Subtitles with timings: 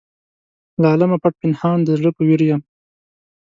[0.81, 2.61] له عالمه پټ پنهان د زړه په ویر یم.